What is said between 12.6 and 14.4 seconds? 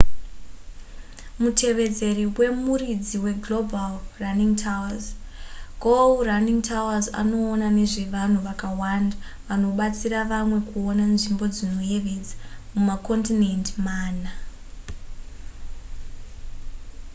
mumakondinendi mana